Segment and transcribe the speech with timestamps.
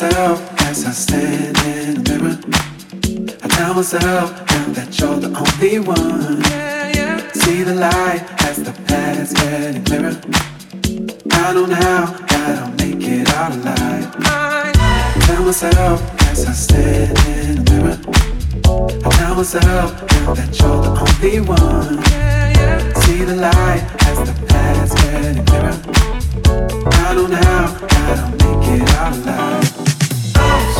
[0.00, 2.38] myself as I stand in the mirror.
[3.42, 6.40] I tell myself now that you're the only one.
[6.52, 7.32] Yeah, yeah.
[7.32, 10.14] See the light as the past getting clearer.
[11.32, 14.14] I don't know how, gotta make it out alive.
[14.20, 14.72] I
[15.26, 17.98] tell myself as I stand in the mirror.
[19.04, 21.98] I tell myself now that you're the only one.
[22.12, 25.74] Yeah, See the light as the past getting clearer.
[27.04, 29.67] I don't know how, gotta make it out alive.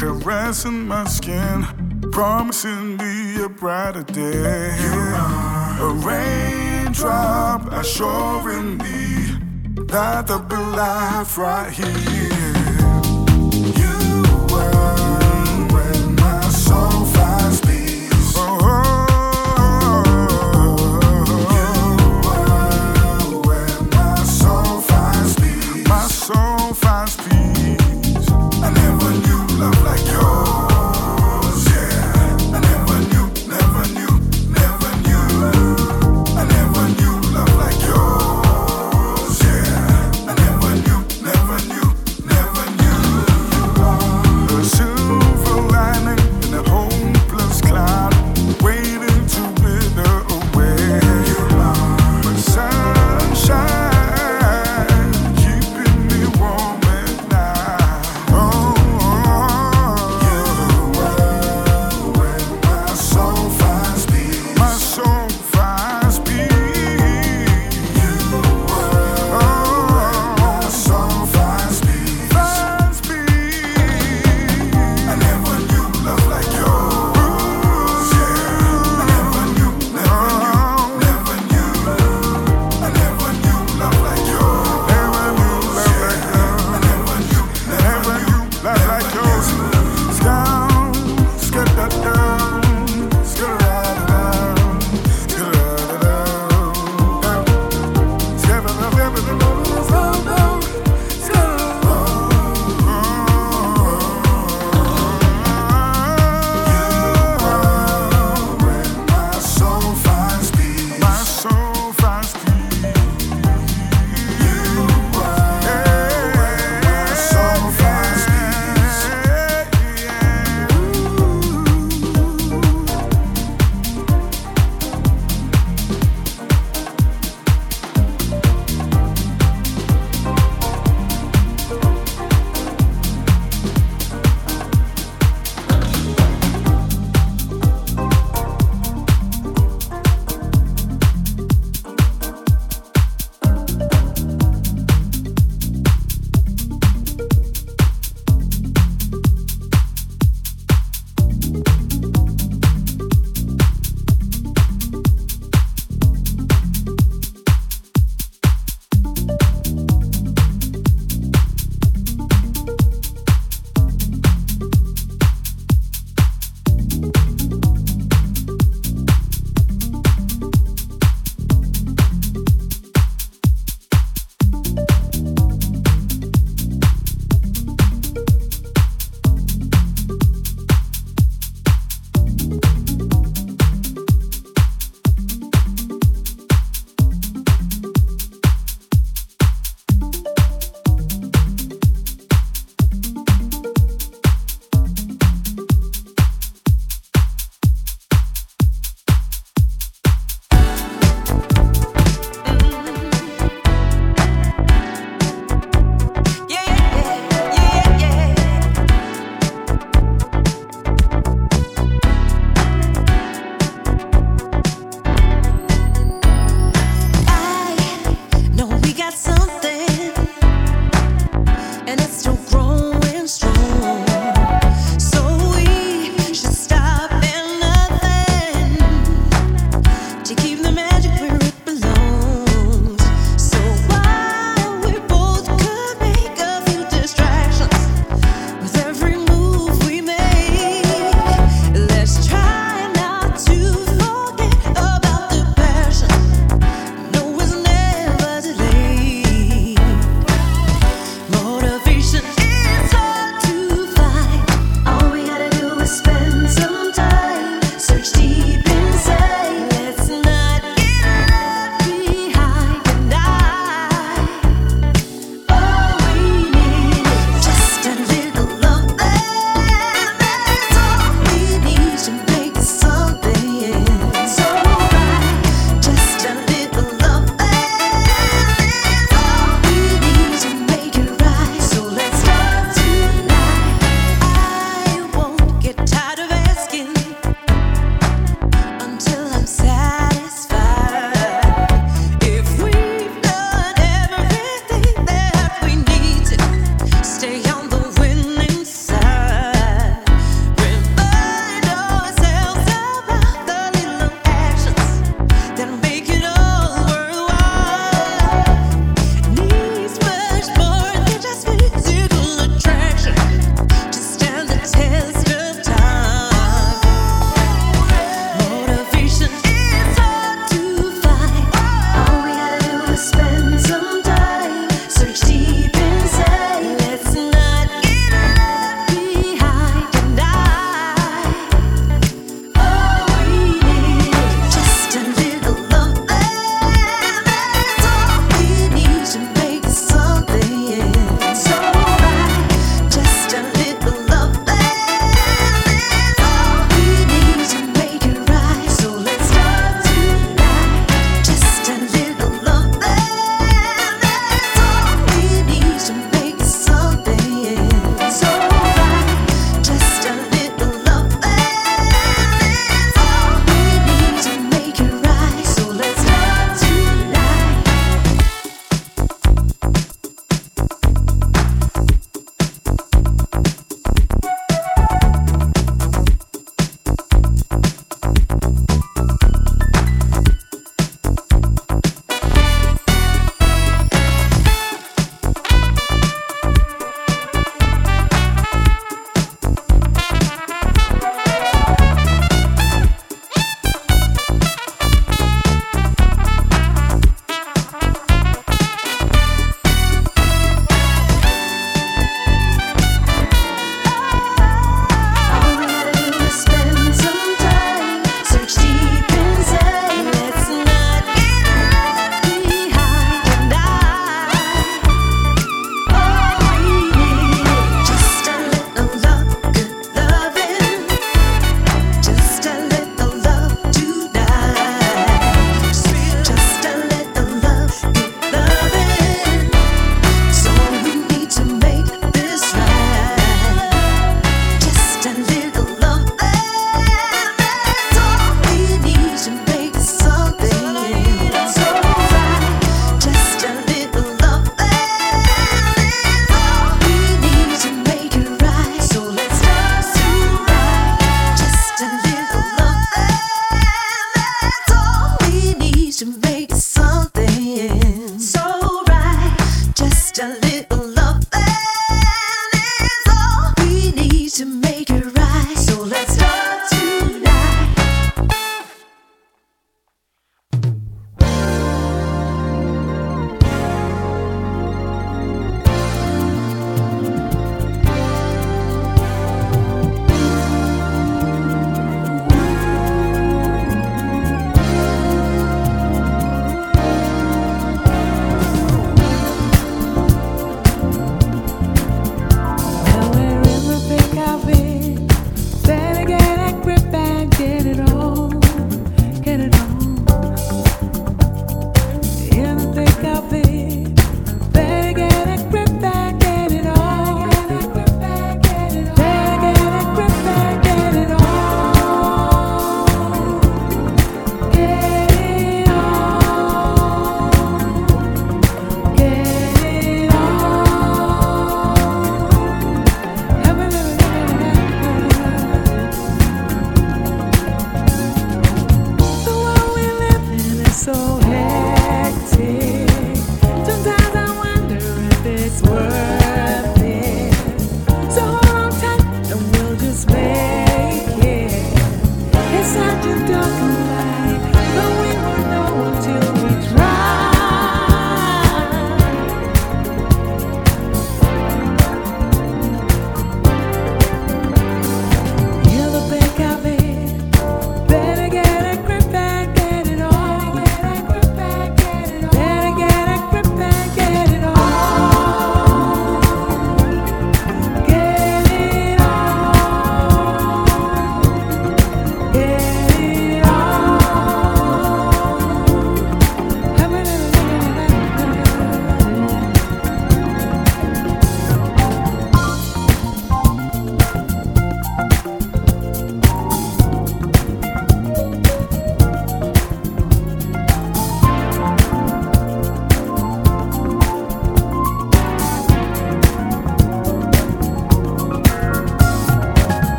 [0.00, 1.64] caressing my skin,
[2.10, 4.74] promising me a brighter day.
[5.80, 12.49] A raindrop assuring me that there'll be life right here.